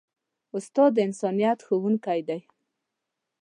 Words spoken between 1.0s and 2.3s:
انسانیت ښوونکی